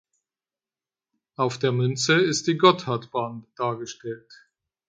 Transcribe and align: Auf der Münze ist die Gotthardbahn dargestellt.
Auf 1.35 1.59
der 1.59 1.71
Münze 1.71 2.15
ist 2.15 2.47
die 2.47 2.57
Gotthardbahn 2.57 3.45
dargestellt. 3.55 4.33